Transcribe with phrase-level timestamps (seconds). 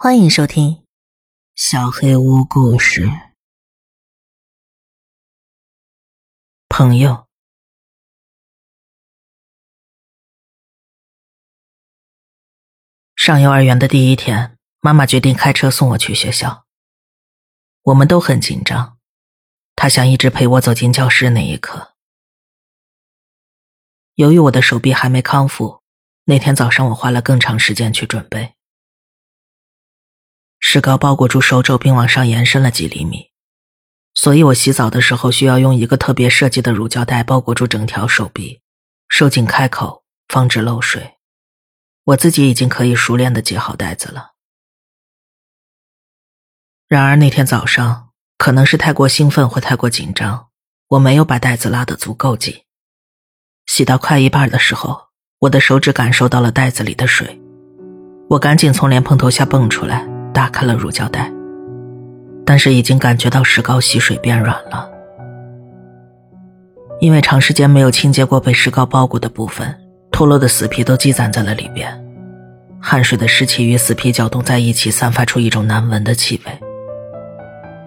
[0.00, 0.74] 欢迎收听
[1.56, 3.06] 《小黑屋故事》。
[6.68, 7.26] 朋友，
[13.16, 16.64] 上幼儿园的第一天，妈妈决定开车送我去学校。
[17.82, 19.00] 我们都很紧张，
[19.74, 21.96] 她想一直陪我走进教室那一刻。
[24.14, 25.82] 由于我的手臂还没康复，
[26.26, 28.54] 那天早上我花了更长时间去准备。
[30.70, 33.30] 石膏包裹住手肘，并往上延伸了几厘米，
[34.12, 38.60] 所以我洗澡的时候需要用一个特别设计的乳胶带包裹住整条手臂，
[39.08, 41.14] 收紧开口，防止漏水。
[42.04, 44.32] 我自己已经可以熟练的解好带子了。
[46.86, 50.48] 然而那天早上，可能是太过兴奋或太过紧张，
[50.88, 52.64] 我没有把带子拉得足够紧。
[53.64, 55.08] 洗到快一半的时候，
[55.38, 57.40] 我的手指感受到了袋子里的水，
[58.28, 60.17] 我赶紧从莲蓬头下蹦出来。
[60.38, 61.28] 打开了乳胶带，
[62.46, 64.88] 但是已经感觉到石膏吸水变软了。
[67.00, 69.74] 因为长时间没有清洁过被石膏包裹的部分，
[70.12, 71.92] 脱落的死皮都积攒在了里边，
[72.80, 76.52] 汗水的湿气与死皮搅动在一起，散发出一种难闻的气味。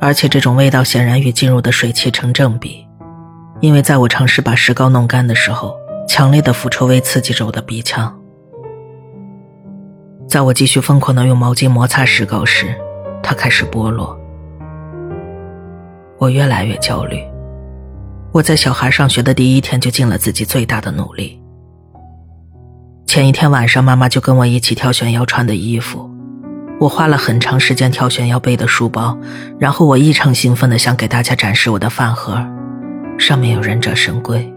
[0.01, 2.85] 而且这种味道显然与进入的水汽成正比，
[3.61, 5.73] 因为在我尝试把石膏弄干的时候，
[6.05, 8.13] 强烈的腐臭味刺激着我的鼻腔。
[10.31, 12.73] 在我继续疯狂的用毛巾摩擦石膏时，
[13.21, 14.17] 它开始剥落。
[16.17, 17.21] 我越来越焦虑。
[18.31, 21.37] 我在小孩上学的第一天就尽了自己最大的努力。
[23.05, 26.09] 前一天晚上，妈妈就跟我一起挑选要穿的衣服。
[26.79, 29.17] 我花了很长时间挑选要背的书包，
[29.59, 32.41] 然后我异常兴奋的想给大家展示我的饭盒，
[33.17, 34.49] 上面有忍者神龟。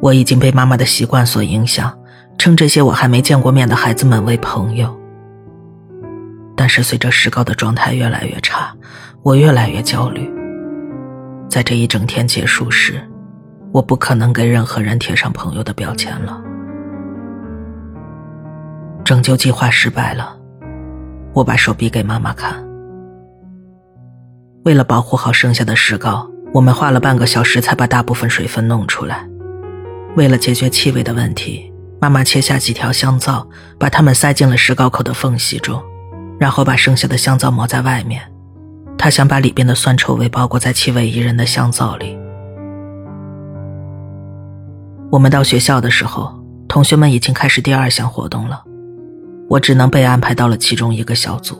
[0.00, 1.96] 我已经被妈妈的习惯所影响。
[2.38, 4.94] 称这些我还没见过面的孩子们为朋友，
[6.54, 8.74] 但是随着石膏的状态越来越差，
[9.22, 10.30] 我越来越焦虑。
[11.48, 13.00] 在这一整天结束时，
[13.72, 16.42] 我不可能给任何人贴上朋友的标签了。
[19.04, 20.36] 拯救计划失败了，
[21.32, 22.62] 我把手臂给妈妈看。
[24.64, 29.28] 为了保护好剩下的石膏，我们花了半个小时才把大部分水分弄出来。
[30.16, 31.73] 为了解决气味的问题。
[32.04, 33.48] 妈妈切下几条香皂，
[33.78, 35.82] 把它们塞进了石膏口的缝隙中，
[36.38, 38.20] 然后把剩下的香皂抹在外面。
[38.98, 42.14] 她想把里边的酸臭味包裹在气味宜人的香皂里。
[45.10, 46.38] 我们到学校的时候，
[46.68, 48.62] 同学们已经开始第二项活动了，
[49.48, 51.58] 我只能被安排到了其中一个小组。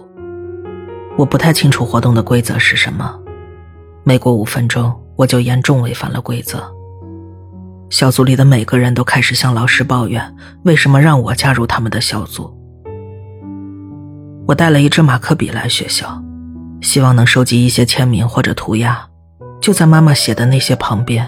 [1.16, 3.19] 我不太清楚活动的规则是什么，
[4.03, 6.62] 没过五分钟，我就严重违反了规则。
[7.91, 10.34] 小组里的每个人都开始向老师抱怨，
[10.65, 12.53] 为什么让我加入他们的小组？
[14.47, 16.23] 我带了一支马克笔来学校，
[16.81, 19.06] 希望能收集一些签名或者涂鸦，
[19.61, 21.27] 就在妈妈写的那些旁边。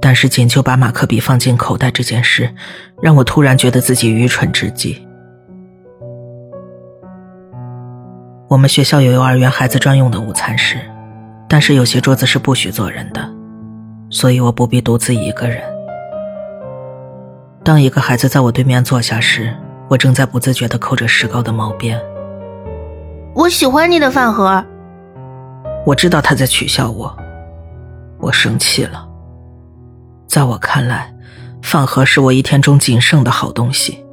[0.00, 2.52] 但是仅就把马克笔放进口袋这件事，
[3.00, 5.06] 让我突然觉得自己愚蠢至极。
[8.48, 10.76] 我们学校有幼儿园孩子专用的午餐室，
[11.48, 13.41] 但是有些桌子是不许坐人的。
[14.12, 15.60] 所以我不必独自一个人。
[17.64, 19.52] 当一个孩子在我对面坐下时，
[19.88, 21.98] 我正在不自觉地扣着石膏的毛边。
[23.34, 24.62] 我喜欢你的饭盒。
[25.86, 27.16] 我知道他在取笑我，
[28.18, 29.08] 我生气了。
[30.26, 31.12] 在我看来，
[31.62, 34.04] 饭盒是我一天中仅剩的好东西。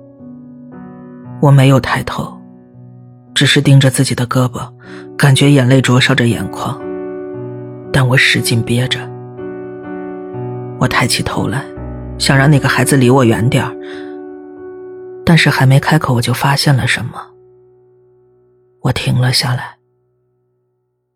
[1.41, 2.39] 我没有抬头，
[3.33, 4.69] 只是盯着自己的胳膊，
[5.17, 6.79] 感觉眼泪灼烧着眼眶，
[7.91, 8.99] 但我使劲憋着。
[10.79, 11.65] 我抬起头来，
[12.17, 13.75] 想让那个孩子离我远点儿，
[15.25, 17.31] 但是还没开口，我就发现了什么。
[18.83, 19.77] 我停了下来。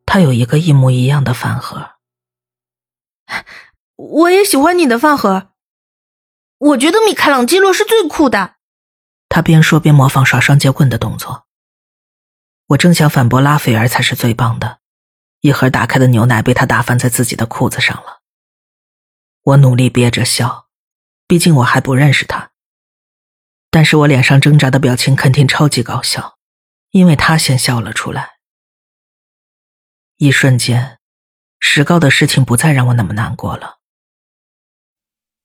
[0.05, 1.91] 他有一个一模一样的饭盒。
[3.95, 5.49] 我也喜欢你的饭盒。
[6.59, 8.55] 我觉得米开朗基罗是最酷的。
[9.29, 11.45] 他边说边模仿耍双截棍的动作。
[12.67, 14.79] 我正想反驳拉斐尔才是最棒的，
[15.41, 18.22] 一盒打开的牛奶被他打翻在自己的裤子上了。
[19.43, 20.67] 我努力憋着笑，
[21.27, 22.51] 毕竟我还不认识他。
[23.69, 26.37] 但是我脸上挣扎的表情肯定超级搞笑，
[26.91, 28.33] 因为他先笑了出来。
[30.17, 30.99] 一瞬间，
[31.59, 33.79] 石膏的事情不再让我那么难过了。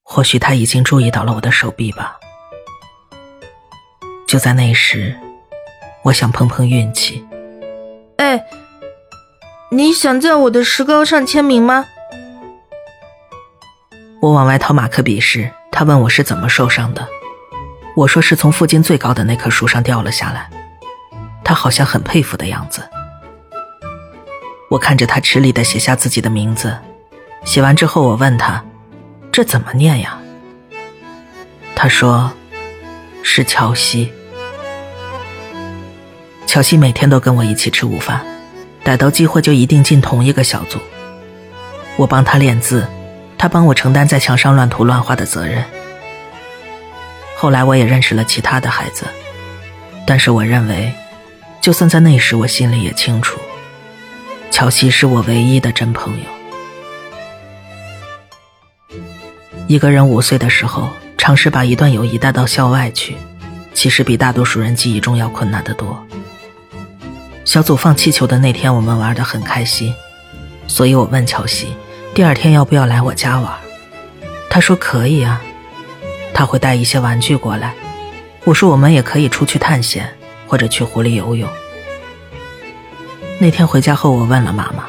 [0.04, 2.20] 或许他已经注意到了我的手臂吧。
[4.28, 5.18] 就在那时，
[6.04, 7.26] 我想碰碰运气。
[8.18, 8.46] 哎，
[9.70, 11.88] 你想在我的石膏上签名吗？
[14.20, 17.06] 我往外掏马克笔时，他问我是怎么受伤的。
[17.94, 20.50] 我说是从附近最高的那棵树上掉了下来。
[21.44, 22.82] 他好像很佩服的样子。
[24.70, 26.76] 我看着他吃力的写下自己的名字，
[27.44, 28.62] 写完之后，我问他
[29.30, 30.18] ：“这怎么念呀？”
[31.76, 32.32] 他说
[33.22, 34.12] ：“是乔西。”
[36.44, 38.26] 乔西每天都跟我一起吃午饭，
[38.82, 40.78] 逮到机会就一定进同一个小组。
[41.96, 42.86] 我帮他练字，
[43.38, 45.64] 他帮我承担在墙上乱涂乱画的责任。
[47.36, 49.06] 后来我也认识了其他的孩子，
[50.04, 50.92] 但是我认为，
[51.60, 53.38] 就算在那时，我心里也清楚，
[54.50, 56.24] 乔西是我唯一的真朋友。
[59.68, 63.16] 一个人五岁的时候，尝试把一段友谊带到校外去，
[63.72, 66.04] 其实比大多数人记忆中要困难得多。
[67.44, 69.94] 小组放气球的那天，我们玩得很开心，
[70.66, 71.68] 所以我问乔西，
[72.14, 73.52] 第二天要不要来我家玩？
[74.50, 75.40] 他说可以啊，
[76.34, 77.74] 他会带一些玩具过来。
[78.44, 80.16] 我说我们也可以出去探险，
[80.46, 81.48] 或者去湖里游泳。
[83.38, 84.86] 那天回家后，我问了妈妈，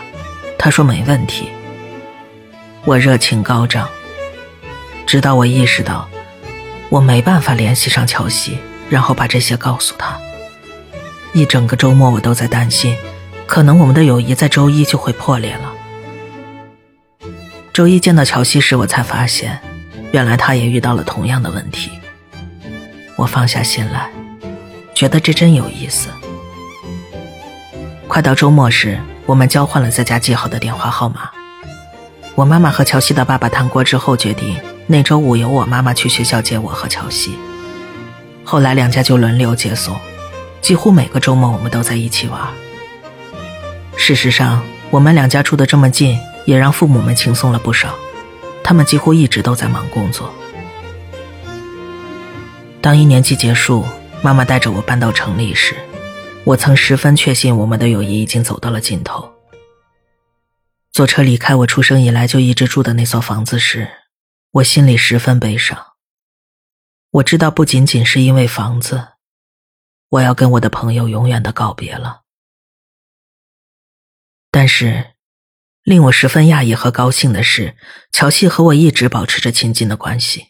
[0.58, 1.50] 她说没问题。
[2.86, 3.88] 我热情高涨，
[5.06, 6.10] 直到我意识到，
[6.90, 8.58] 我没办法联系上乔西，
[8.90, 10.18] 然后把这些告诉他。
[11.34, 12.98] 一整个周末，我都在担心，
[13.46, 15.74] 可能我们的友谊在周一就会破裂了。
[17.80, 19.58] 周一见到乔西时，我才发现，
[20.12, 21.90] 原来他也遇到了同样的问题。
[23.16, 24.10] 我放下心来，
[24.94, 26.10] 觉得这真有意思。
[28.06, 31.30] 快到周末时，我们交换了在家记好的电话号码。
[32.36, 37.40] 我妈妈和乔西的爸爸谈过之后，决定那周五由我妈妈去学校接我和乔西。
[38.44, 39.96] 后来两家就轮流接送。
[40.60, 42.42] 几乎每个周末我们都在一起玩。
[43.96, 47.96] 事实上，我们两家住的这么近，也让父母们轻松了不少。
[48.64, 50.34] 他们几乎一直都在忙工作。
[52.82, 53.86] 当一年级结束，
[54.22, 55.76] 妈妈带着我搬到城里时，
[56.44, 59.34] 我曾十分确信我们的友谊已经走到了尽头。
[60.92, 63.88] 坐车离开我出生以来就一直住的那所房子时，
[64.52, 65.78] 我心里十分悲伤。
[67.12, 69.10] 我知道，不仅仅是因为房子。
[70.10, 72.22] 我要跟我的朋友永远的告别了，
[74.52, 75.12] 但是，
[75.84, 77.76] 令我十分讶异和高兴的是，
[78.12, 80.50] 乔西和我一直保持着亲近的关系。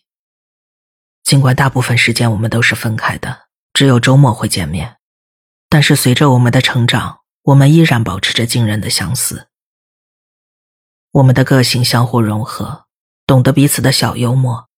[1.24, 4.98] 尽管大部分时间我们都是分开的，只有周末会见面，
[5.70, 9.48] 但是随着我们的成长，我们依然保持着惊人的相似。
[11.12, 12.86] 我们的个性相互融合，
[13.26, 14.70] 懂得彼此的小幽默，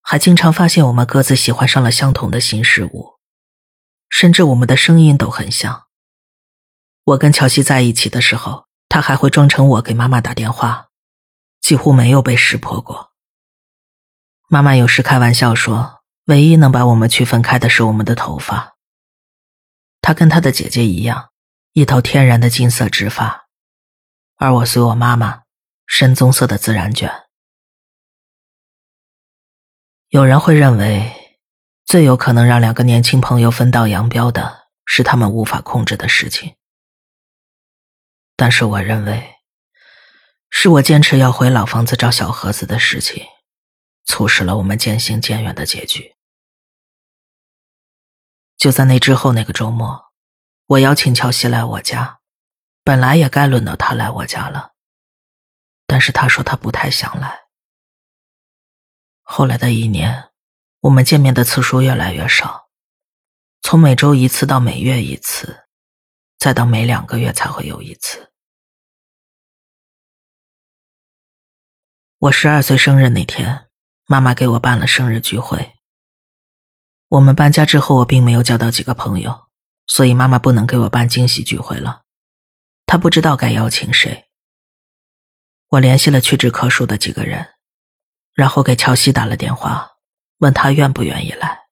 [0.00, 3.20] 还经常发现我们各自喜欢上了相同的新事物。
[4.08, 5.84] 甚至我们的声音都很像。
[7.04, 10.90] 我跟乔西在一起的时候，他还会装成我给妈妈打电话，
[11.62, 13.12] 几乎没有被识破过。
[14.50, 18.74] 妈妈有时开玩笑说，唯一能把我们区分开的是我们的头发。
[20.02, 21.30] 她跟她的姐姐一样，
[21.72, 23.46] 一头天然的金色直发，
[24.36, 25.44] 而我随我妈妈，
[25.86, 27.10] 深棕色的自然卷。
[30.10, 31.18] 有人会认为。
[31.84, 36.54] 最有可能让两个年轻朋友分道扬镳的是他们无法控制的事情，
[38.42, 39.36] 但是我认为，
[40.50, 43.24] 是我坚持要回老房子找小盒子的事情，
[44.04, 46.16] 促使了我们渐行渐远的结局。
[48.56, 50.06] 就在那之后那个周末，
[50.66, 52.18] 我邀请乔西来我家，
[52.82, 54.72] 本来也该轮到他来我家了，
[55.86, 57.42] 但是他说他不太想来。
[59.22, 60.30] 后来的一年。
[60.80, 62.68] 我们见面的次数越来越少，
[63.60, 65.68] 从每周一次到每月一次，
[66.40, 68.31] 再到每两个月才会有一次。
[72.22, 73.66] 我十二岁生日那天，
[74.06, 75.72] 妈妈给我办了生日聚会。
[77.08, 79.48] 我们搬家之后，我并没有交到几个朋友，
[79.88, 82.02] 所以妈妈不能给我办惊喜聚会了。
[82.86, 84.28] 她不知道该邀请谁。
[85.70, 87.54] 我联系了屈指可数的几个人，
[88.34, 89.94] 然后给乔西打了电话。
[90.38, 91.62] 问他愿不愿意来。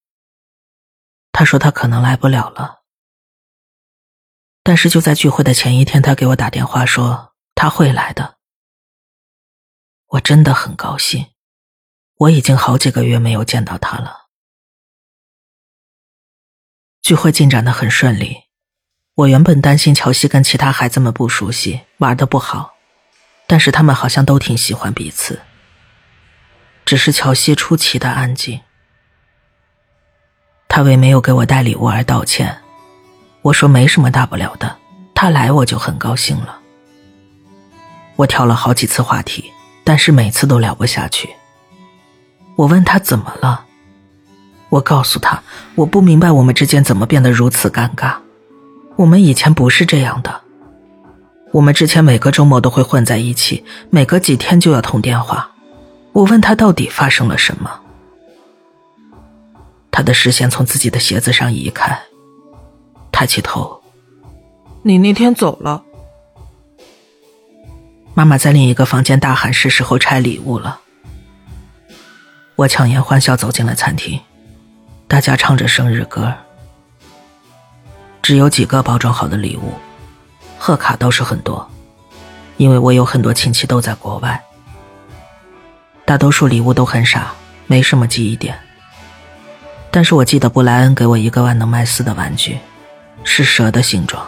[1.30, 2.80] 他说他可能来不了了，
[4.64, 8.39] 但是就在聚会的前一天，他给我打电话说他会来的。
[10.10, 11.26] 我真的很高兴，
[12.16, 14.26] 我已经好几个月没有见到他了。
[17.00, 18.44] 聚会进展的很顺利，
[19.14, 22.74] 我原本担心乔西跟其他孩子们不熟悉，玩的不好，
[23.46, 25.40] 但是他们好像都挺喜欢彼此。
[26.84, 28.60] 只是乔西出奇的安静。
[30.68, 32.60] 他为没有给我带礼物而道歉，
[33.42, 34.76] 我说没什么大不了的，
[35.14, 36.60] 他来我就很高兴了。
[38.16, 39.52] 我挑了好几次话题，
[39.90, 41.30] 但是每次都聊不下去。
[42.54, 43.64] 我问他怎么了，
[44.68, 45.42] 我告诉他
[45.74, 48.14] 我不明白我们之间怎么变得如此尴尬。
[48.94, 50.42] 我们以前不是这样的。
[51.50, 55.50] 我们之前每个周末都会混在一起，每隔几天就要通电话。
[56.12, 57.68] 我问他到底发生了什么，
[59.90, 62.00] 他的视线从自己的鞋子上移开，
[63.10, 63.82] 抬起头
[64.84, 65.82] ：“你那天走了。”
[68.20, 70.78] 妈妈在另一个房间大喊：“是时候拆礼物了。”
[72.54, 74.20] 我强颜欢笑走进了餐厅，
[75.08, 76.30] 大家唱着生日歌。
[78.20, 79.72] 只有几个包装好的礼物，
[80.58, 81.66] 贺卡倒是很多，
[82.58, 84.38] 因为我有很多亲戚都在国外。
[86.04, 87.32] 大多数礼物都很傻，
[87.66, 88.54] 没什么记忆点。
[89.90, 92.58] 但是我记得布莱恩给我一个万能麦斯的玩具，
[93.24, 94.26] 是蛇的形状，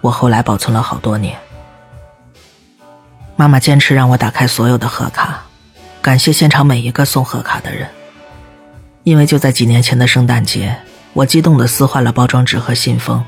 [0.00, 1.38] 我后来保存了好多年。
[3.42, 5.42] 妈妈坚持让我打开所有的贺卡，
[6.00, 7.88] 感谢现场每一个送贺卡的人，
[9.02, 10.76] 因为就在几年前的圣诞节。
[11.12, 13.20] 我激动的撕坏了包装纸和信封，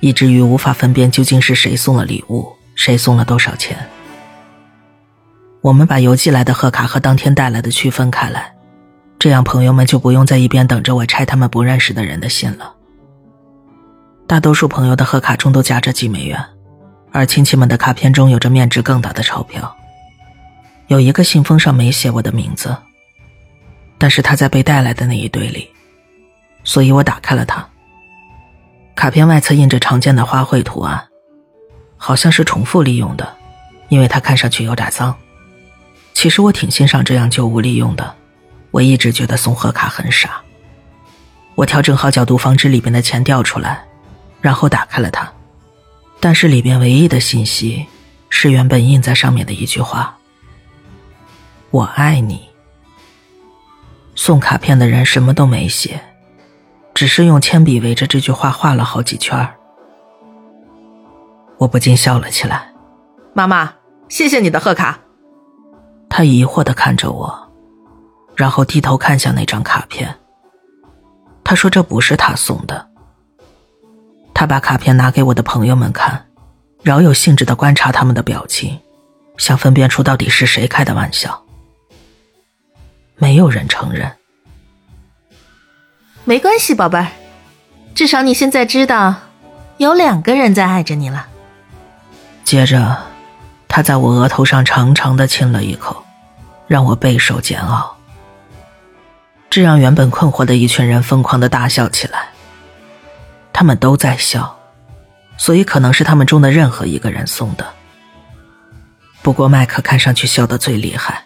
[0.00, 3.76] 以至于无法分辨究竟是谁送了礼物，谁送了多少钱。
[5.60, 8.54] 我们把邮寄来的贺卡和当天带来的区分开来，
[9.18, 12.72] 这样朋友们就不用在一边等着我拆他们不认识的人的信了。
[14.26, 16.42] 大多数朋友的贺卡中都夹着几美元，
[17.16, 19.74] 而亲戚们的卡片中有着面值更大的钞票。
[20.88, 22.76] 有一个信封上没写我的名字，
[23.96, 25.70] 但是他在被带来的那一堆里。
[26.62, 27.66] 所以我打开了它。
[28.94, 31.08] 卡片外侧印着常见的花卉图案，
[31.96, 33.34] 好像是重复利用的，
[33.88, 35.16] 因为它看上去有点脏。
[36.12, 38.14] 其实我挺欣赏这样旧物利用的，
[38.72, 40.42] 我一直觉得送贺卡很傻。
[41.54, 43.82] 我调整好角度，防止里边的钱掉出来，
[44.42, 45.32] 然后打开了它。
[46.26, 47.86] 但是里边唯一的信息
[48.30, 50.18] 是原本印在上面的一句话
[51.70, 52.48] ：“我爱你。”
[54.16, 56.00] 送卡片的人什么都没写。
[56.92, 59.48] 只是用铅笔围着这句话画了好几圈
[61.58, 62.74] 我不禁笑了起来。
[63.32, 63.72] 妈妈，
[64.08, 64.98] 谢谢你的贺卡。
[66.10, 67.52] 他疑惑的看着我，
[68.34, 70.12] 然后低头看向那张卡片。
[71.44, 72.90] 他说这不是他送的。
[74.38, 76.26] 他把卡片拿给我的朋友们看，
[76.82, 78.78] 饶有兴致的观察他们的表情，
[79.38, 81.42] 想分辨出到底是谁开的玩笑。
[83.16, 84.12] 没有人承认。
[86.24, 87.06] 没关系，宝贝儿，
[87.94, 89.14] 至少你现在知道，
[89.78, 91.28] 有两个人在爱着你了。
[92.44, 93.04] 接着，
[93.68, 96.04] 他在我额头上长长的亲了一口，
[96.66, 97.96] 让我备受煎熬。
[99.48, 102.35] 这让原本困惑的一群人疯狂的大笑起来。
[103.58, 104.54] 他们都在笑，
[105.38, 107.66] 所以可能是他们中的任何一个人送的。
[109.22, 111.24] 不过麦克看上去笑得最厉害。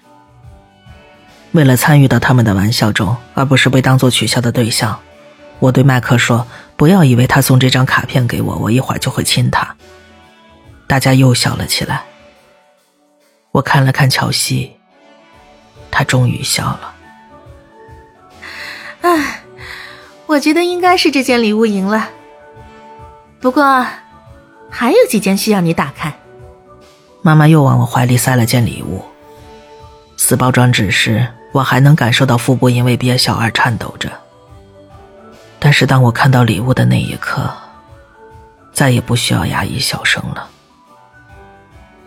[1.51, 4.97] 为了参与到他们的玩笑中，而不是被当做取笑的对象，
[5.59, 6.47] 我对麦克说
[6.79, 9.75] ：“不要以为他送这张卡片给我，我一会儿就会亲他。”
[10.87, 12.05] 大家又笑了起来。
[13.51, 14.77] 我看了看乔西，
[15.91, 16.95] 他终于笑了。
[19.01, 19.43] 唉，
[20.27, 22.09] 我觉得应该是这件礼物赢了。
[23.41, 23.87] 不过，
[24.69, 26.15] 还有几件需要你打开。
[27.23, 29.03] 妈妈又往我怀里塞了件礼物，
[30.17, 31.27] 撕包装纸时。
[31.53, 34.09] 我还能感受到腹部因为憋笑而颤抖着，
[35.59, 37.51] 但是当我看到礼物的那一刻，
[38.73, 40.49] 再也不需要压抑笑声了。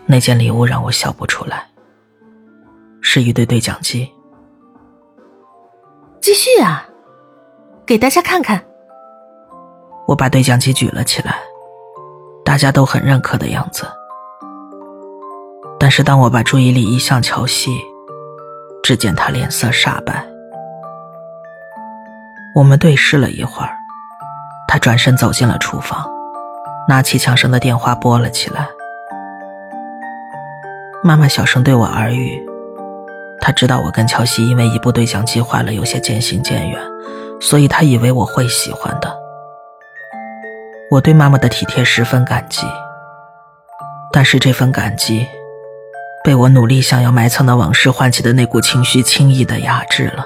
[0.06, 1.66] 那件礼物让我笑不出来，
[3.02, 4.10] 是一对对讲机。
[6.22, 6.88] 继续啊，
[7.84, 8.64] 给大家看看。
[10.06, 11.36] 我把对讲机举了起来，
[12.44, 13.86] 大家都很认可的样子。
[15.78, 17.70] 但是当我把注意力移向乔西。
[18.86, 20.22] 只见他脸色煞白，
[22.54, 23.70] 我们对视了一会儿，
[24.68, 26.06] 他转身走进了厨房，
[26.86, 28.68] 拿起墙上的电话拨了起来。
[31.02, 32.46] 妈妈小声对我耳语，
[33.40, 36.78] 他知道我跟乔西因为一部对讲机坏了有些渐行渐远，
[37.40, 39.23] 所以他以为我会喜欢的。
[40.94, 42.64] 我对妈妈的体贴十分感激，
[44.12, 45.26] 但是这份感激。
[46.22, 50.24] 被我努力想要埋藏的往事唤起的那股情绪轻易的压制了。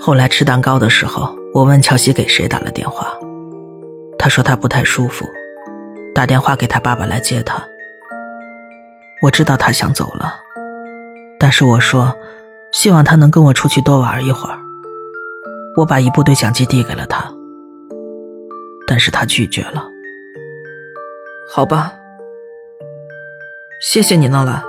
[0.00, 3.06] 后来吃蛋糕的时候，我问乔西给谁打了电话，
[4.18, 5.26] 他说他不太舒服，
[6.14, 7.62] 打电话给他爸爸来接他。
[9.20, 10.34] 我知道他想走了，
[11.38, 12.16] 但是我说
[12.72, 14.58] 希望他能跟我出去多玩一会儿。
[15.78, 17.32] 我把一部对讲机递给了他，
[18.84, 19.84] 但是他拒绝了。
[21.48, 21.92] 好吧。
[23.80, 24.60] 谢谢你能来，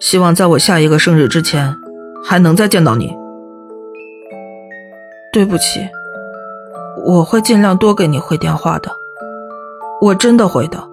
[0.00, 1.72] 希望在我下一个生日之前
[2.24, 3.16] 还能再见到你。
[5.32, 5.88] 对不起，
[7.06, 8.90] 我会尽量多给你回电话的，
[10.00, 10.88] 我真的会的。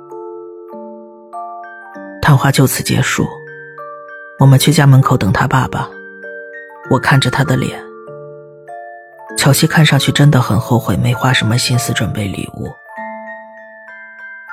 [2.22, 3.26] 谈话就此结束，
[4.38, 5.90] 我们去家门口等他爸爸。
[6.92, 7.84] 我看着他的脸，
[9.42, 12.72] 乔西看上去真的很后悔没花什么心思准备礼物。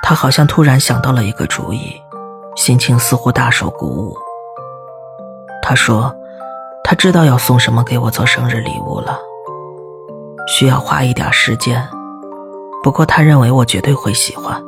[0.01, 1.95] 他好像突然想到了一个主意，
[2.55, 4.17] 心情似乎大受鼓舞。
[5.61, 6.11] 他说
[6.83, 9.19] ：“他知道要送什么给我做生日礼物了，
[10.47, 11.87] 需要花一点时间，
[12.81, 14.59] 不过他认为我绝对会喜欢。”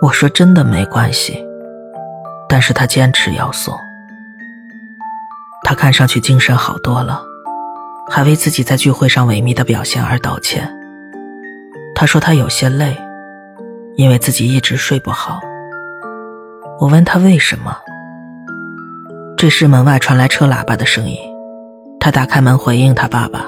[0.00, 1.46] 我说：“真的没关系。”
[2.48, 3.78] 但是他坚持要送。
[5.64, 7.22] 他看上去精神好多了，
[8.10, 10.68] 还为自己在聚会上萎靡的表现而道歉。
[11.94, 12.96] 他说他有些累，
[13.94, 15.38] 因为自己一直睡不好。
[16.80, 17.76] 我问他为什么。
[19.36, 21.16] 这时门外传来车喇叭的声音，
[22.00, 23.46] 他打开门回应他爸爸，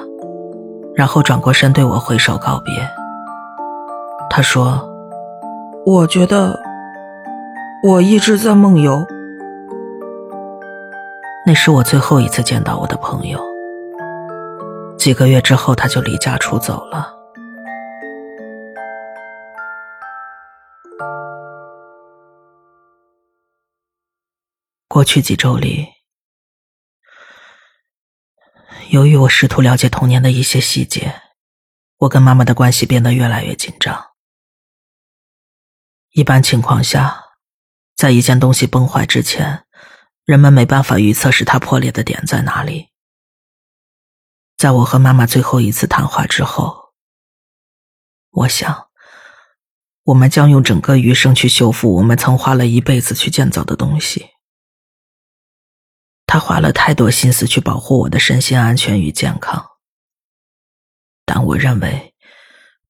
[0.95, 2.73] 然后转过身对我挥手告别。
[4.29, 4.89] 他说
[5.85, 6.57] ：“我觉得。”
[7.85, 9.05] 我一直在梦游。
[11.45, 13.37] 那是我最后一次见到我的朋友。
[15.03, 17.13] 几个月之后，他就离家出走了。
[24.87, 25.89] 过去几周里，
[28.91, 31.21] 由于我试图了解童年的一些细节，
[31.97, 34.11] 我跟妈妈的关系变得越来越紧张。
[36.11, 37.19] 一般情况下。
[37.97, 39.65] 在一件东西崩坏之前，
[40.23, 42.92] 人们没办法预测是它破裂的点在哪里。
[44.63, 46.93] 在我和妈妈最后一次谈话之后，
[48.29, 48.87] 我想，
[50.03, 54.29] 我们将用整个余生去修复我们曾花了一辈子去建造的东西。
[56.25, 59.71] 他花了太多心思去保护我的身心安全与健康，
[61.25, 62.13] 但我认为，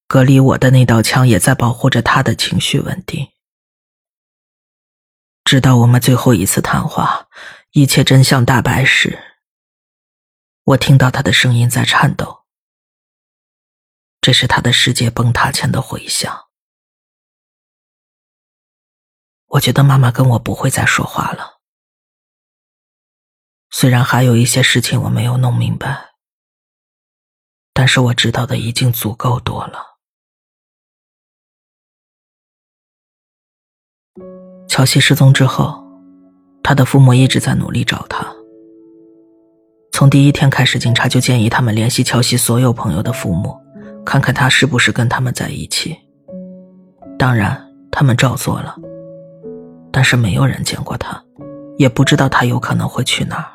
[0.05, 3.29] 隔离我的那道墙也在保护着他的情绪稳定。
[5.43, 7.29] 直到我们最后一次谈话，
[7.71, 9.17] 一切真相大白时，
[10.63, 12.45] 我听到他的声音在颤抖。
[14.21, 16.47] 这是他的世界崩塌前的回响。
[19.47, 21.59] 我觉得妈妈跟我不会再说话了。
[23.69, 26.13] 虽然还有一些事情我没有弄明白，
[27.73, 29.99] 但是我知道的已经足够多了。
[34.69, 35.83] 乔西失踪之后，
[36.63, 38.42] 他的父母一直在努力找他。
[39.93, 43.55] 从第一天开始，警察就建议他们联系乔西所有朋友的父母，
[44.03, 45.95] 看看他是不是跟他们在一起。
[47.17, 48.75] 当然，他们照做了，
[49.91, 51.23] 但是没有人见过他，
[51.77, 53.45] 也不知道他有可能会去哪儿。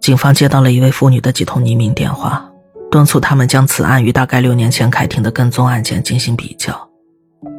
[0.00, 2.50] 警方接到了一位妇女的几通匿名电话，
[2.90, 6.74] 敦促他们将此案与大概六年前开庭的跟踪案件进行比较。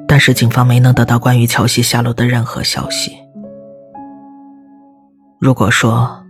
[0.07, 3.15] 但是警方没能得到关于乔西下落的任何消息。
[5.39, 6.23] 如果说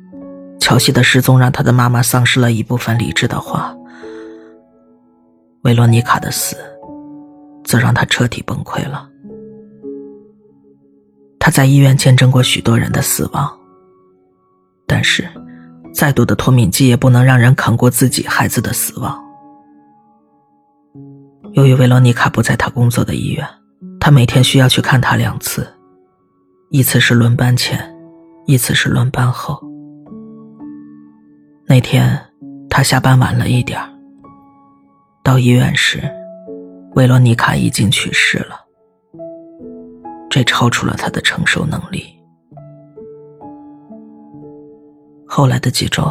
[0.60, 3.76] 乔西的失踪让他的妈妈丧失了一部分理智的话，
[5.64, 6.56] 维罗妮卡的死
[7.64, 9.10] 则让他彻底崩溃了。
[11.40, 13.50] 他在医院见证过许多人的死亡，
[14.86, 15.28] 但是
[15.94, 19.18] 再多的脱敏剂也不能让人扛过自己孩子的死亡。
[21.54, 23.48] 由于维罗妮卡不在他工作的医院。
[24.00, 25.68] 他每天需要去看他两次，
[26.70, 27.94] 一次是轮班前，
[28.46, 29.62] 一次是轮班后。
[31.70, 32.18] 那天
[32.70, 33.78] 他下班晚了一点
[35.22, 36.02] 到医院时，
[36.96, 38.56] 维罗妮卡已经去世了。
[40.30, 42.06] 这超出了他的承受能力。
[45.28, 46.10] 后来的几周，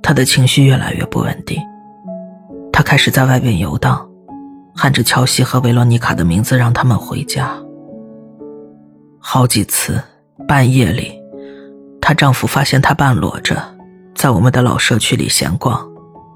[0.00, 1.60] 他的情绪越来越不稳定，
[2.72, 4.08] 他开始在外边游荡。
[4.76, 7.50] 喊着乔西和维罗妮卡的名字，让他们回家。
[9.18, 10.00] 好几次，
[10.46, 11.20] 半夜里，
[12.00, 13.60] 她丈夫发现她半裸着，
[14.18, 15.80] 在我们的老社区里闲逛，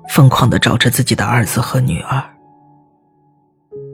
[0.08, 2.22] 疯狂的找着自己的儿子和女儿。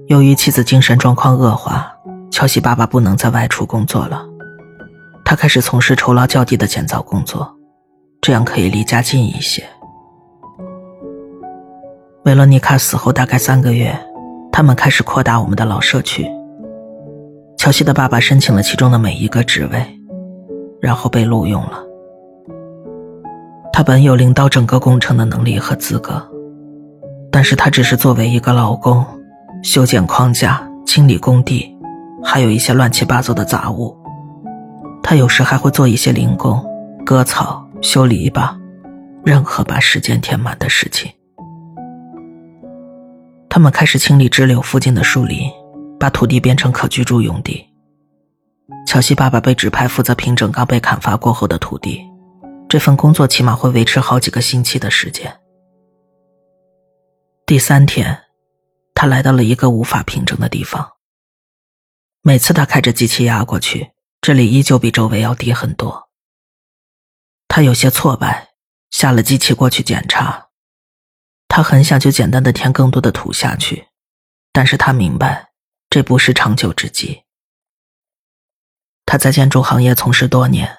[0.08, 1.90] 由于妻子精神状况恶化，
[2.30, 4.26] 乔西爸爸不能再外出工作了，
[5.24, 7.50] 他开始从事酬劳较低的建造工作，
[8.20, 9.64] 这样可以离家近一些。
[12.26, 13.98] 维罗妮卡死后大概三个月。
[14.52, 16.26] 他们开始扩大我们的老社区。
[17.56, 20.00] 乔西的爸爸申请了其中的每一个职位，
[20.78, 21.87] 然后被录用了。
[23.78, 26.20] 他本有领导整个工程的能力和资格，
[27.30, 29.06] 但是他只是作为一个劳工，
[29.62, 31.72] 修建框架、清理工地，
[32.24, 33.96] 还有一些乱七八糟的杂物。
[35.00, 36.60] 他有时还会做一些零工，
[37.06, 38.52] 割草、修篱笆，
[39.24, 41.12] 任何把时间填满的事情。
[43.48, 45.48] 他们开始清理支流附近的树林，
[46.00, 47.64] 把土地变成可居住用地。
[48.88, 52.02] 乔西爸爸被指派负责平整刚被砍伐过后的土地，
[52.68, 55.40] 这份工作起码会维持好几个星期的时间。
[57.46, 58.24] 第三天，
[58.94, 60.96] 他来到了一个无法平整的地方。
[62.20, 66.10] 每次他开着机器压过去，这里依旧比周围要低很多。
[67.48, 68.50] 他有些挫败，
[68.90, 70.48] 下了机器过去检查。
[71.48, 73.88] 他很想就简单的填更多的土下去，
[74.52, 75.48] 但是他明白
[75.88, 77.22] 这不是长久之计。
[79.06, 80.77] 他在建筑行业从事多年，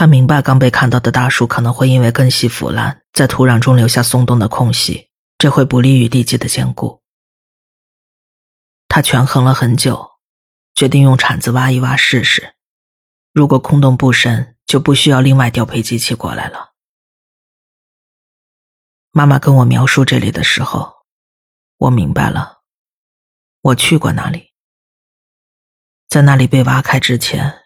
[0.00, 5.10] 他明白刚被看到的大树可能会因为根系腐烂，在土壤中留下松动的空隙。
[5.36, 7.02] 这会不利于地基的坚固。
[8.88, 10.12] 他权衡了很久，
[10.74, 12.54] 决定用铲子挖一挖试试。
[13.34, 16.70] 如果空洞不深，就不需要另外调配机器过来了。
[19.10, 20.94] 妈妈跟我描述这里的时候，
[21.76, 22.62] 我明白了。
[23.60, 24.54] 我去过那里，
[26.08, 27.64] 在那里被挖开之前，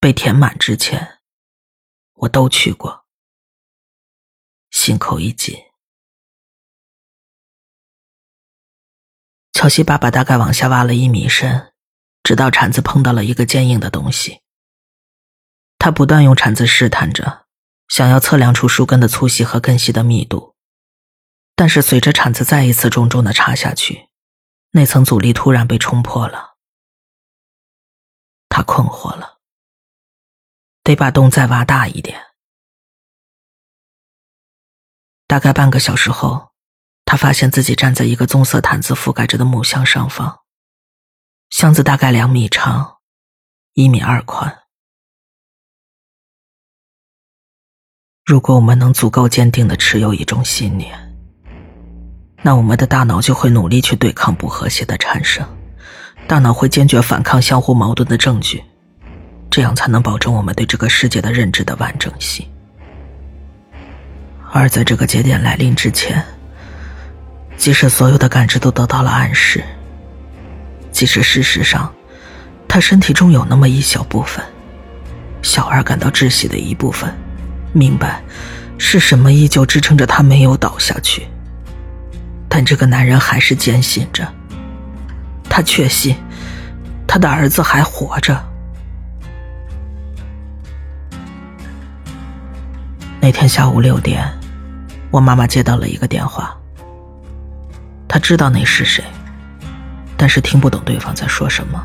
[0.00, 1.11] 被填满之前，
[2.22, 3.04] 我都去过，
[4.70, 5.56] 心口一紧。
[9.52, 11.72] 乔西爸爸大概往下挖了一米深，
[12.22, 14.40] 直到铲子碰到了一个坚硬的东西。
[15.78, 17.46] 他不断用铲子试探着，
[17.88, 20.54] 想要测量出树根的粗细和根系的密度。
[21.56, 24.08] 但是随着铲子再一次重重的插下去，
[24.70, 26.56] 那层阻力突然被冲破了。
[28.48, 29.31] 他困惑了，
[30.82, 32.20] 得把洞再挖大一点。
[35.26, 36.52] 大概半个小时后。
[37.04, 40.38] 他发现自己站在一个棕色毯子覆盖着的木箱上方，
[41.50, 43.00] 箱子大概两米长，
[43.74, 44.62] 一米二宽。
[48.24, 51.14] 如果我们能足够坚定的持有一种信念，
[52.42, 55.46] 那我们的大脑就会努力去对抗不和谐的产生，
[56.26, 58.64] 大脑会坚决反抗相互矛盾的证据，
[59.52, 62.44] 这样才能保证我们对这个世界的认知的完整性。
[64.50, 66.24] 而在这个节点来临之前。
[67.54, 69.62] 即使所有的感知都得到了暗示，
[70.90, 71.92] 即使事实上，
[72.66, 74.44] 他身体中有那么一小部分，
[75.42, 77.14] 小而感到窒息的一部分，
[77.72, 78.20] 明白
[78.78, 81.28] 是什么依旧支撑着他没有倒下去。
[82.48, 84.26] 但这个男人还是坚信着，
[85.48, 86.16] 他确信
[87.06, 88.51] 他的儿子还活着。
[93.24, 94.28] 那天下午六点，
[95.12, 96.52] 我妈妈接到了一个电话。
[98.08, 99.04] 她知道那是谁，
[100.16, 101.80] 但是听不懂对方在说什么。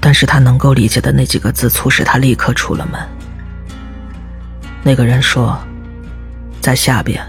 [0.00, 3.00] 但是她能够理解的那几个字，促使她立刻出了门。
[4.84, 5.58] 那个人说
[6.62, 7.20] ：“在下边，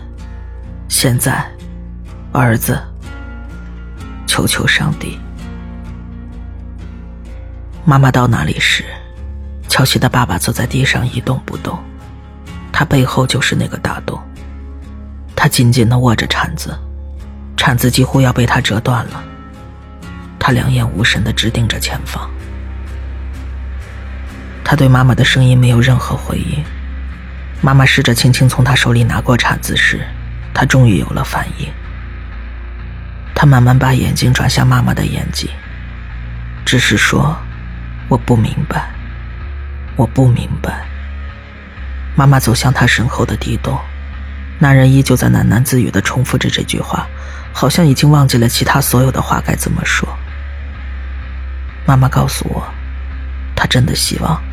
[0.88, 1.44] 现在，
[2.32, 2.80] 儿子，
[4.28, 5.18] 求求上帝。”
[7.84, 8.86] 妈妈到那里时，
[9.68, 11.84] 乔西的爸爸坐在地上一动不动，
[12.78, 14.22] 他背后就是那个大洞，
[15.34, 16.78] 他紧紧的握着铲子。
[17.56, 19.24] 铲子几乎要被他折断了，
[20.38, 22.30] 他两眼无神的直盯着前方。
[24.62, 26.62] 他对妈妈的声音没有任何回应。
[27.62, 30.06] 妈妈试着轻轻从他手里拿过铲子时，
[30.54, 31.70] 他终于有了反应。
[33.34, 35.50] 他慢慢把眼睛转向妈妈的眼睛，
[36.66, 37.38] 只是说
[38.10, 38.92] ：“我不明白，
[39.96, 40.86] 我不明白。”
[42.16, 43.78] 妈妈走向他身后的地洞，
[44.60, 47.08] 男人依旧在喃喃自语的重复着这句话。
[47.58, 50.06] 好像已经忘记了其他所有的话该怎么说。
[51.88, 52.68] 妈妈告诉我，
[53.56, 54.44] 她真的希望，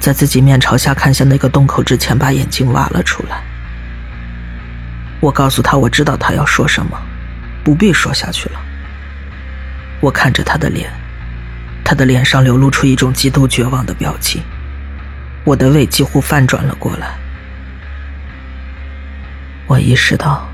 [0.00, 3.44] 在自己面朝下看向那个洞口之前，把眼睛挖了出来。
[5.20, 7.00] 我告诉她，我知道她要说什么，
[7.62, 8.60] 不必说下去了。
[10.00, 10.90] 我看着她的脸，
[11.84, 14.42] 她的脸上流露出一种极度绝望的表情，
[15.44, 17.16] 我的胃几乎翻转了过来。
[19.66, 20.48] 我意识到。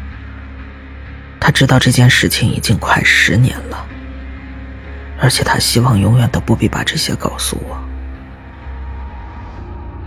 [1.40, 3.86] 他知道这件事情已经快十年了，
[5.20, 7.78] 而且他希望永远都不必把这些告诉我。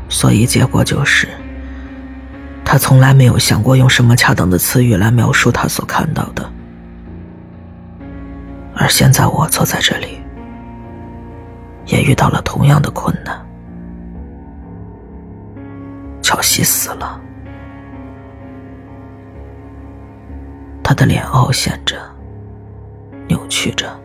[0.10, 1.30] 所以结果就是，
[2.66, 6.52] 他从来没有想过用什么恰当的词语来描述他所看到的。
[8.76, 10.22] 而现在我坐在这里，
[11.86, 13.51] 也遇到了同样的困难。
[16.32, 17.20] 乔西死了。
[20.82, 21.98] 他的脸凹陷着，
[23.28, 24.00] 扭曲着，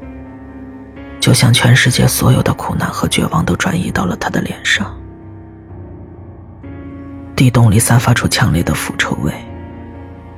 [1.21, 4.93] 就像全世界所有的苦难和绝望都转移到了他的脸上。
[7.37, 9.33] 地洞里散发出强烈的腐臭味，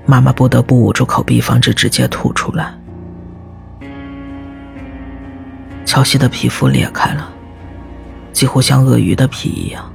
[0.05, 2.75] 妈妈不得不捂住口鼻，防止直接吐出来。
[5.87, 7.33] 乔西的皮肤裂开了，
[8.31, 9.91] 几乎像鳄鱼的皮一样。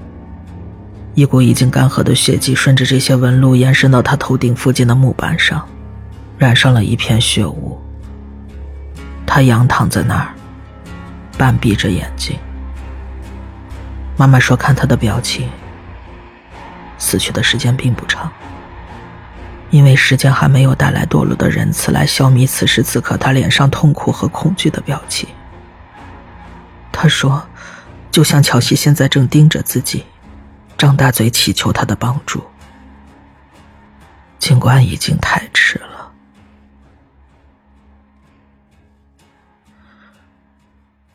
[1.16, 5.68] 一股已经干涸的血迹顺着这些纹路延伸到他头顶附近的木板上，
[6.38, 7.80] 染上了一片血污。
[9.26, 10.34] 他仰躺在那儿，
[11.38, 12.36] 半闭着眼睛。
[14.18, 15.50] 妈妈说：“看他的表情，
[16.98, 18.32] 死去的时间并不长，
[19.70, 25.30] 因为时间还没有带来堕落的仁慈来消弭此时此刻他脸上痛苦和恐惧的表情。”
[26.92, 27.48] 他说
[28.12, 30.06] ：“就像乔西现在正盯着自己，
[30.78, 32.44] 张大嘴祈求他的帮助，
[34.40, 36.14] 尽管已经太迟了。”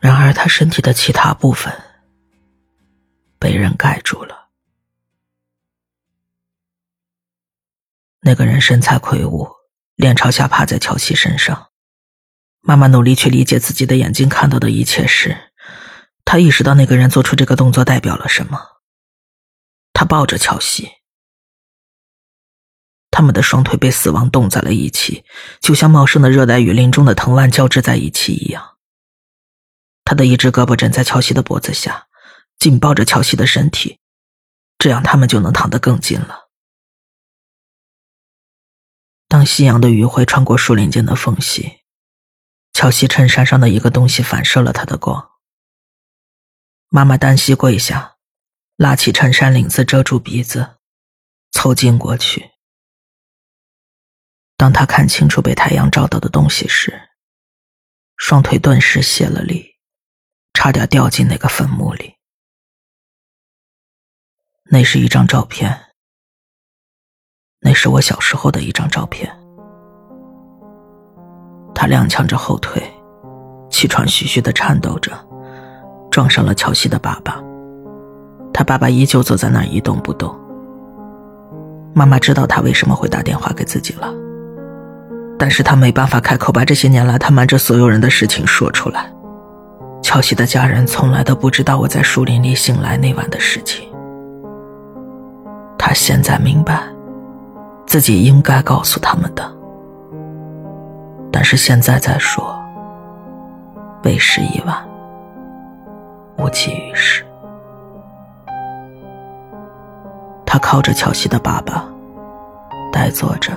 [0.00, 1.72] 然而，他身体的其他部分。
[3.40, 4.48] 被人盖住了。
[8.20, 9.48] 那个人身材魁梧，
[9.94, 11.68] 脸朝下趴在乔西身上。
[12.60, 15.52] 妈妈努力去理解自己的眼睛看到的一切时，
[16.24, 18.77] 她意识到那个人做出这个动作代表了什么。
[19.98, 20.92] 他抱着乔西，
[23.11, 25.24] 他们的双腿被死亡冻在了一起，
[25.58, 28.76] 就像茂盛的热带雨林中的藤蔓交织在一起一样。
[30.04, 32.06] 他的一只胳膊枕在乔西的脖子下。
[32.61, 33.98] 紧抱着乔西的身体，
[34.78, 36.48] 这样他们就能躺得更近了。
[39.26, 41.80] 当夕阳的余晖穿过树林间的缝隙，
[42.72, 45.30] 乔西衬衫上的一个东西反射了他的光。
[46.88, 48.17] 妈妈单膝跪下，
[48.78, 50.76] 拉起衬衫领子遮住鼻子，
[51.50, 52.52] 凑近过去。
[54.56, 57.08] 当他看清楚被太阳照到的东西时，
[58.16, 59.74] 双腿顿时泄了力，
[60.54, 62.14] 差点掉进那个坟墓里。
[64.70, 65.86] 那是一张照片，
[67.58, 69.28] 那是我小时候的一张照片。
[71.74, 72.80] 他踉跄着后退，
[73.72, 75.28] 气喘吁吁的颤抖着，
[76.12, 77.42] 撞上了乔西的爸爸。
[78.58, 80.36] 他爸爸依旧坐在那儿一动不动。
[81.94, 84.12] 妈妈知道他为什么会打电话给自己了，
[85.38, 89.08] 但是他没办法开口把这些年来他瞒着所有人的事情说出来。
[90.02, 93.88] 乔西的家人从来都不知道我在树林里醒来那晚的事情。
[95.78, 96.82] 他现在明白，
[97.86, 99.52] 自己应该告诉他们的，
[101.30, 102.60] 但是现在再说，
[104.02, 104.76] 为时已晚，
[106.38, 107.24] 无济于事。
[110.50, 111.84] 他靠着乔西的爸爸，
[112.90, 113.52] 呆坐着。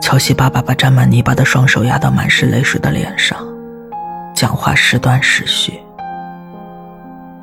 [0.00, 3.36] 乔西爸爸把沾满泥巴的双手压到满是泪水的脸上，
[4.36, 5.82] 讲话时断时续。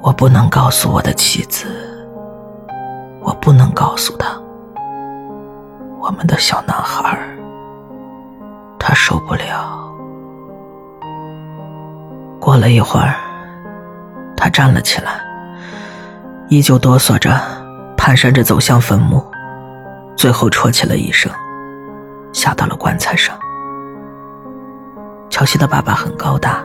[0.01, 1.67] 我不能告诉我的妻子。
[3.21, 4.29] 我不能告诉他，
[5.99, 7.19] 我们的小男孩
[8.79, 9.77] 他受不了。
[12.39, 13.13] 过了一会儿，
[14.37, 15.19] 他站了起来，
[16.47, 17.37] 依旧哆嗦着，
[18.09, 19.23] 蹒跚着走向坟墓，
[20.15, 21.31] 最后啜泣了一声，
[22.33, 23.37] 下到了棺材上。
[25.29, 26.63] 乔西的爸爸很高大，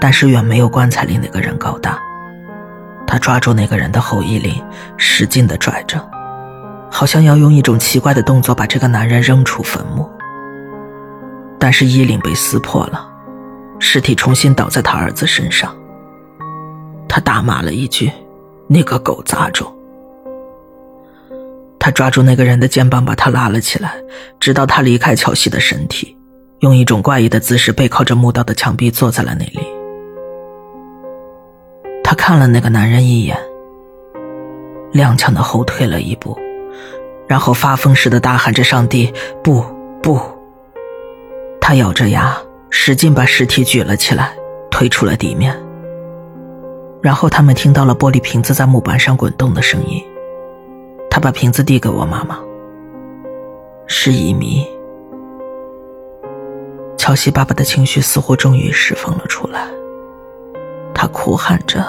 [0.00, 1.98] 但是远没有棺材里那个人高大。
[3.06, 4.64] 他抓住那个人的后衣领，
[4.96, 6.02] 使劲的拽着，
[6.90, 10.10] 好像要用一种奇怪的动作把这个男人扔出坟墓。
[11.58, 13.06] 但是衣领被撕破了，
[13.78, 15.76] 尸体重新倒在他儿子身上。
[17.06, 18.10] 他大骂了一句
[18.66, 19.70] ：“那个狗杂种！”
[21.78, 23.94] 他抓住那个人的肩膀，把他拉了起来，
[24.40, 26.16] 直到他离开乔西的身体，
[26.60, 29.60] 用一种怪异的姿势背靠着墓道的墙壁坐在了那里。
[32.02, 33.38] 他看了那个男人一眼，
[34.92, 36.36] 踉跄的后退了一步，
[37.28, 39.12] 然后发疯似的大喊着：“上帝，
[39.44, 39.64] 不，
[40.02, 40.20] 不！”
[41.60, 42.36] 他咬着牙，
[42.70, 44.32] 使劲把尸体举了起来，
[44.70, 45.54] 推出了地面。
[47.02, 50.02] 然后他们听到了玻璃瓶子在木板上滚动的声音。
[51.18, 52.38] 他把瓶子递给我妈妈，
[53.88, 54.64] 是一米。
[56.96, 59.66] 乔西爸爸的情绪似乎终于释放了出来。
[60.94, 61.84] 他哭喊着：“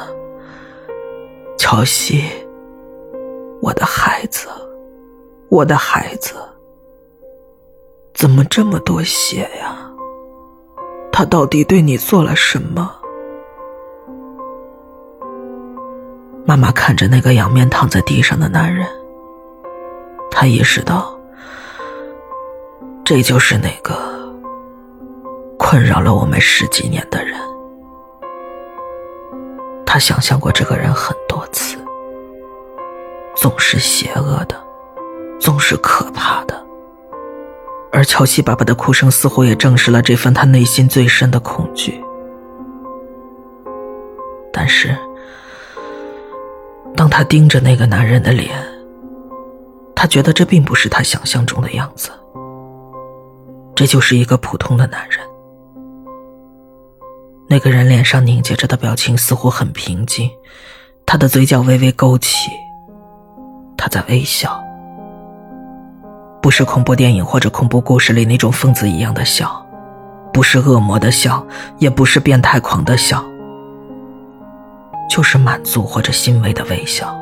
[1.60, 2.24] 乔西，
[3.62, 4.48] 我的孩子，
[5.50, 6.34] 我的孩子，
[8.16, 9.78] 怎么这么多血呀？
[11.12, 12.96] 他到底对你做了什么？”
[16.48, 18.88] 妈妈看着那个仰面躺在地上的男人，
[20.40, 21.14] 他意识到，
[23.04, 23.94] 这就是那个
[25.58, 27.38] 困扰了我们十几年的人。
[29.86, 31.78] 他想象过这个人很多次，
[33.36, 34.56] 总是邪恶的，
[35.42, 36.66] 总是可怕的，
[37.92, 42.02] 而乔西爸爸的哭声似乎也证实了这份他内心最深的恐惧。
[44.54, 44.96] 但是，
[46.96, 48.58] 当他盯着那个男人的脸，
[50.02, 52.10] 他觉得这并不是他想象中的样子，
[53.76, 55.20] 这就是一个普通的男人。
[57.50, 60.32] 那个人脸上凝结着的表情似乎很平静，
[61.06, 62.50] 他的嘴角微微勾起，
[63.76, 64.64] 他在微笑。
[66.42, 69.68] 不是恐怖电影或者恐怖故事里那种疯子一样的笑，
[70.32, 71.46] 不是恶魔的笑，
[71.78, 73.22] 也不是变态狂的笑，
[75.10, 77.14] 就是满足或者欣慰的微笑。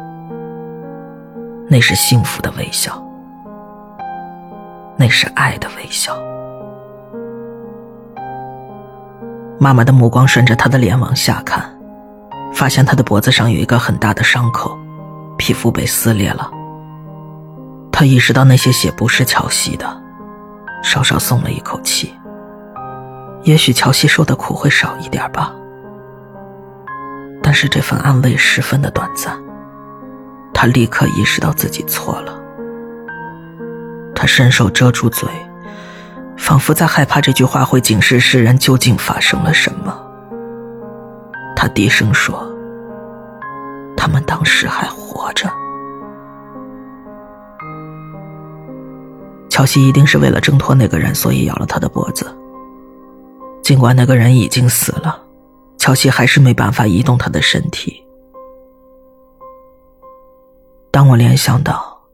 [1.70, 3.02] 那是幸福的微笑，
[4.98, 6.18] 那是爱的微笑。
[9.60, 11.78] 妈妈的目光顺着他的脸往下看，
[12.54, 14.78] 发现他的脖子上有一个很大的伤口，
[15.38, 16.50] 皮肤被撕裂了。
[17.92, 20.02] 他意识到那些血不是乔西的，
[20.84, 22.14] 稍稍松了一口气。
[23.44, 25.54] 也许乔西受的苦会少一点吧，
[27.42, 29.38] 但是这份安慰十分的短暂。
[30.60, 32.34] 他立刻意识到自己错了，
[34.16, 35.30] 他伸手遮住嘴，
[36.36, 39.96] 仿佛在害怕这句话会警示世人究竟发生了什么。
[41.56, 42.44] 他低声说
[43.96, 45.48] ：“他们当时还活着。”
[49.52, 52.36] 乔西一定是为了挣脱那个人，所以咬了他的脖子。
[53.62, 55.22] 尽管那个人已经死了，
[55.78, 58.04] 乔西还是没办法移动他的身体。
[60.98, 62.10] 当我联想到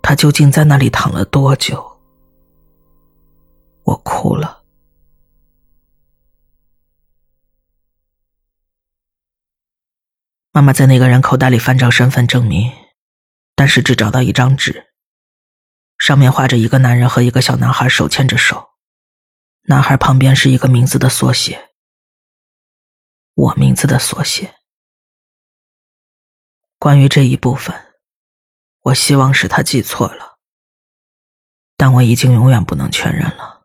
[0.00, 2.00] 他究竟在那里躺了多久，
[3.82, 4.62] 我哭了。
[10.50, 12.72] 妈妈在那个人口袋里翻找身份证明，
[13.54, 14.86] 但是只找到一张纸。
[15.98, 18.70] 上面画着一个男人和一个小男孩手牵着手，
[19.64, 21.74] 男孩旁边是一个名字的缩写，
[23.34, 24.63] 我名字的缩写。
[26.84, 27.74] 关于这一部分，
[28.82, 30.36] 我希望是他记错了，
[31.78, 33.64] 但我已经永远不能确认了。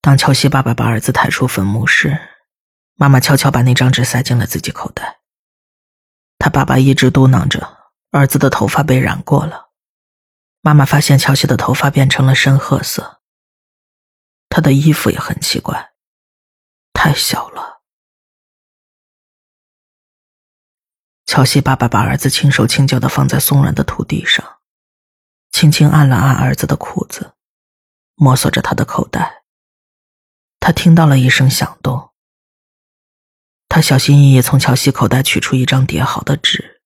[0.00, 2.16] 当乔西爸爸把儿子抬出坟墓时，
[2.94, 5.18] 妈妈悄悄把那张纸塞进了自己口袋。
[6.38, 7.90] 他爸爸一直嘟囔着。
[8.12, 9.70] 儿子的头发被染过了，
[10.60, 13.20] 妈妈发现乔西的头发变成了深褐色。
[14.48, 15.92] 他的衣服也很奇怪，
[16.92, 17.73] 太小了。
[21.26, 24.44] 乔西爸爸把儿子轻手轻脚的放在松软的土地上，
[25.50, 27.32] 轻轻按了按儿子的裤子，
[28.14, 29.42] 摸索着他的口袋。
[30.60, 32.10] 他听到了一声响动，
[33.68, 36.80] 他小心翼翼从乔西口袋取出一张叠好的纸。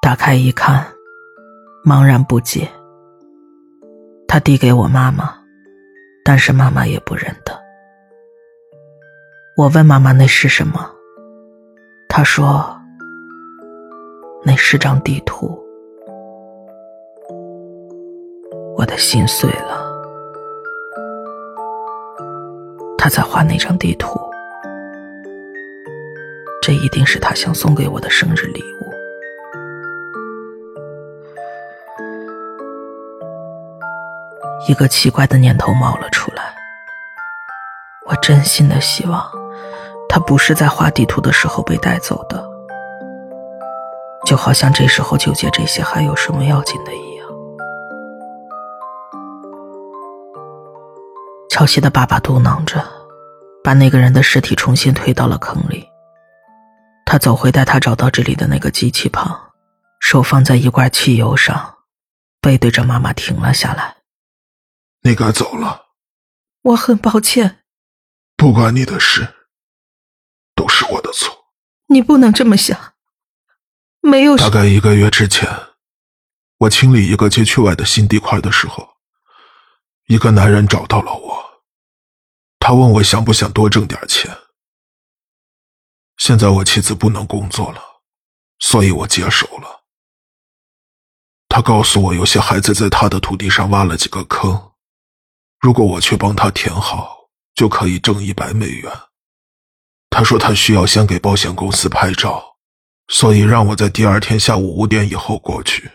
[0.00, 0.94] 打开一看，
[1.84, 2.70] 茫然不解。
[4.28, 5.36] 他递给我妈妈，
[6.24, 7.58] 但是妈妈也不认得。
[9.56, 10.94] 我问妈妈那是什么，
[12.08, 12.77] 她说
[14.48, 15.62] 那是张地图。
[18.78, 19.86] 我的心碎了。
[22.96, 24.18] 他在画那张地图，
[26.62, 28.90] 这一定是他想送给我的生日礼物。
[34.66, 36.54] 一个奇怪的念头冒了出来。
[38.06, 39.30] 我真心的希望，
[40.08, 42.42] 他不是在画地图的时候被带走的，
[44.28, 47.26] 就好像这时候纠结这些还有什么要紧的一样。
[51.48, 52.86] 乔西的爸爸嘟囔着，
[53.64, 55.88] 把那个人的尸体重新推到了坑里。
[57.06, 59.34] 他走回带他找到这里的那个机器旁，
[59.98, 61.78] 手放在一罐汽油上，
[62.42, 63.96] 背对着妈妈停了下来。
[65.04, 65.86] 你该走了，
[66.60, 67.60] 我很抱歉。
[68.36, 69.26] 不关你的事，
[70.54, 71.34] 都是我的错。
[71.86, 72.78] 你不能这么想。
[74.08, 74.36] 没有。
[74.36, 75.48] 大概一个月之前，
[76.58, 78.96] 我清理一个街区外的新地块的时候，
[80.06, 81.62] 一个男人找到了我，
[82.58, 84.36] 他问我想不想多挣点钱。
[86.16, 87.80] 现在我妻子不能工作了，
[88.58, 89.84] 所以我接手了。
[91.48, 94.72] 他告诉我，有些孩子在他的土地上挖了几个坑。
[95.60, 97.16] 如果我去帮他填好，
[97.54, 98.92] 就可以挣一百美元。
[100.10, 102.47] 他说他需要先给保险公司拍照，
[103.08, 105.90] 所以让我在第二天下午五点以后过去。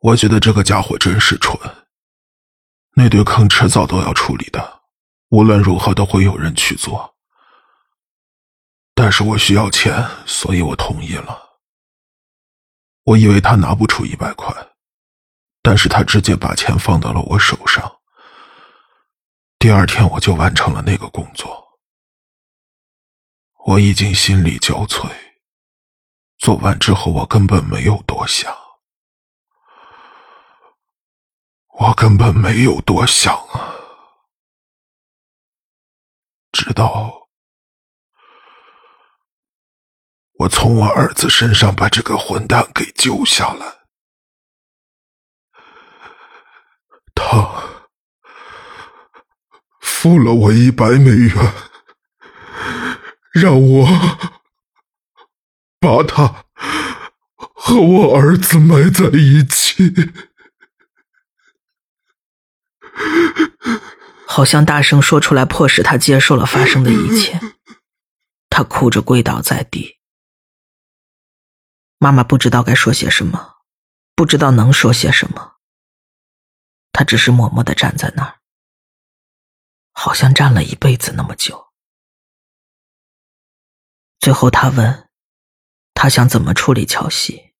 [0.00, 1.58] 我觉得这个家伙真是蠢。
[2.94, 4.82] 那堆坑迟早都要处理的，
[5.28, 7.16] 无论如何都会有人去做。
[8.94, 11.60] 但是我需要钱，所以我同意了。
[13.04, 14.54] 我以为他拿不出一百块，
[15.62, 18.00] 但是他直接把钱放到了我手上。
[19.58, 21.66] 第二天我就完成了那个工作。
[23.66, 25.10] 我已经心力交瘁，
[26.40, 28.50] 做完之后我根本没有多想，
[31.78, 33.74] 我根本没有多想啊，
[36.50, 37.28] 直到
[40.38, 43.80] 我从我儿子身上把这个混蛋给救下来，
[47.14, 47.68] 他。
[49.82, 51.52] 付了我一百美元，
[53.34, 53.86] 让我
[55.80, 56.44] 把他
[57.34, 60.12] 和我儿子埋在一起。
[64.26, 67.40] 好像大声说出来，迫使他接受了发生的一切。
[68.50, 69.98] 他哭着跪倒在地。
[71.98, 73.56] 妈妈不知道该说些什么，
[74.14, 75.56] 不知道能说些什么。
[76.92, 78.40] 他只是默默的站在那儿。
[79.92, 81.72] 好像站了一辈子那么久，
[84.18, 85.09] 最后他问
[86.02, 87.52] ：“他想怎么处理乔西？”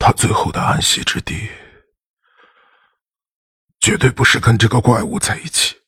[0.00, 1.48] 他最后的安息之地，
[3.78, 5.80] 绝对不是跟这个怪物在一起。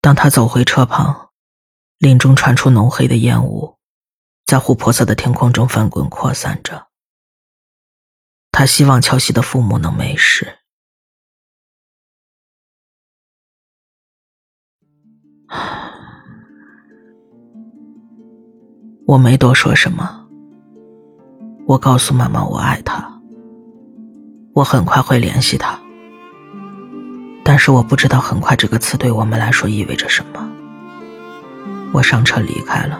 [0.00, 1.32] 当他走回车旁，
[1.98, 3.80] 林中传出浓黑的烟雾，
[4.46, 6.88] 在琥珀色的天空中翻滚扩散着。
[8.52, 10.60] 他希望乔西的父母能没事。
[19.06, 20.24] 我没多说什么。
[21.66, 23.06] 我告诉妈妈我爱她，
[24.54, 25.78] 我很快会联系她。
[27.42, 30.48] 但是我不知道“很快”这个词对我们来说意味着什么。
[31.92, 32.98] 我上车离开了。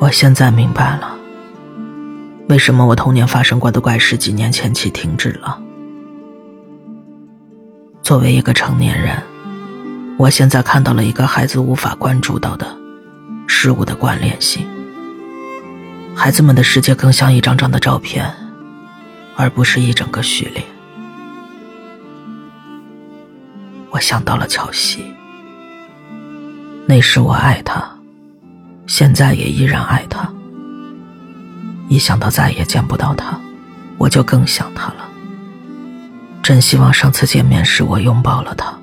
[0.00, 1.16] 我现在明白了，
[2.48, 5.62] 为什么我童年发生过的怪事几年前起停止了。
[8.02, 9.16] 作为一个成年人，
[10.18, 12.66] 我现在看到了一个孩子无法关注到的
[13.46, 14.66] 事物的关联性。
[16.14, 18.34] 孩子们的世界更像一张张的照片，
[19.36, 20.64] 而不是一整个序列。
[23.90, 25.04] 我想到了乔西，
[26.86, 27.84] 那时我爱他。
[28.86, 30.32] 现在也依然爱他。
[31.88, 33.38] 一想到再也见不到他，
[33.98, 35.08] 我就更想他了。
[36.42, 38.78] 真希望上次见面时我拥抱了他。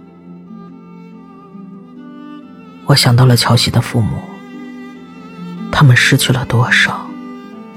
[2.85, 4.21] 我想到了乔西的父母，
[5.71, 7.07] 他们失去了多少，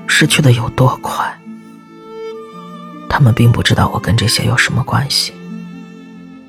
[0.07, 1.39] 失去的有多快。
[3.09, 5.33] 他们并不知道我跟这些有什么关系，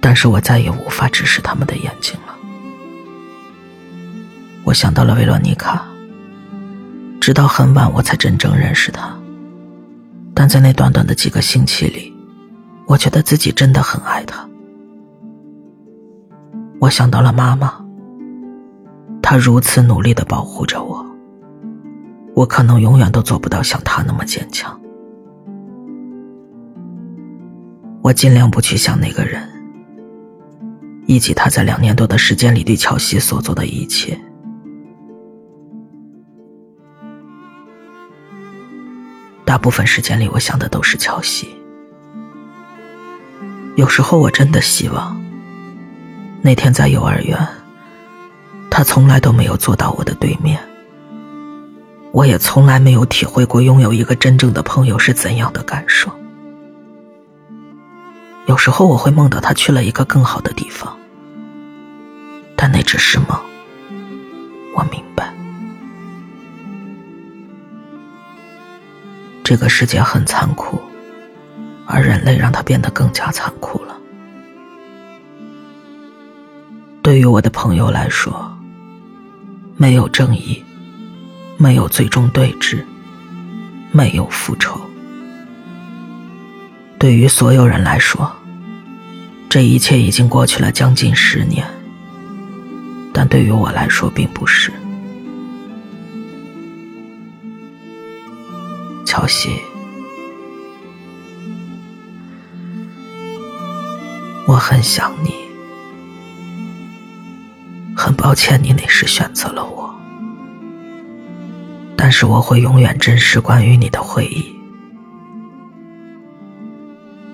[0.01, 2.35] 但是我再也无法直视他们的眼睛了。
[4.63, 5.85] 我想到了维罗妮卡，
[7.21, 9.15] 直到很晚我才真正认识她。
[10.33, 12.13] 但在那短短的几个星期里，
[12.85, 14.45] 我觉得自己真的很爱她。
[16.79, 17.81] 我想到了妈妈，
[19.29, 21.05] 他如此努力的保护着我，
[22.33, 24.79] 我可能永远都做不到像他那么坚强。
[28.01, 29.45] 我尽量不去想那个人，
[31.07, 34.17] 以及他在两年多的时间里对乔西所做的一切。
[39.43, 41.49] 大部分时间里，我想的都是乔西。
[43.75, 45.21] 有时候，我真的希望，
[46.41, 47.37] 那天在幼儿园，
[48.77, 50.61] 他从来都没有坐到我的对面。
[52.11, 56.11] 我也从来没有体会过拥有一个真正的朋友是怎样的感受。
[58.45, 60.95] 有时候，我会梦到他去了一个更好的地方，
[62.55, 63.29] 但那只是梦。
[64.75, 65.33] 我明白。
[69.43, 70.79] 这个世界很残酷，
[71.87, 73.97] 而人类让它变得更加残酷了。
[77.01, 78.55] 对于我的朋友来说，
[79.79, 80.63] 没有正义，
[81.55, 82.83] 没有最终对峙，
[83.91, 84.81] 没有复仇。
[86.97, 88.35] 对于所有人来说，
[89.47, 91.63] 这一切已经过去了将近十年，
[93.13, 94.71] 但对于我来说，并不是。
[99.05, 99.61] 乔西，
[104.47, 105.33] 我很想你，
[108.07, 109.93] 很抱歉你那时选择了我，
[111.97, 114.57] 但是我会永远珍视关于你的回忆。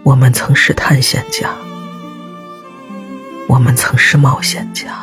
[0.01, 1.53] 我们曾是探险家，
[3.47, 5.02] 我们曾是冒险家，